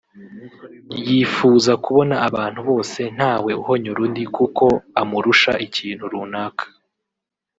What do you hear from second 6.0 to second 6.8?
runaka